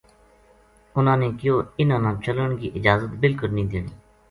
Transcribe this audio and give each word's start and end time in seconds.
اُنھاں 0.95 1.17
نے 1.21 1.27
کہیو 1.37 1.55
اِنھا 1.79 1.97
ں 1.97 2.01
نا 2.03 2.11
چلن 2.25 2.49
کی 2.59 2.67
اجازت 2.77 3.11
بالکل 3.21 3.49
نیہہ 3.55 3.71
دینی 3.71 3.93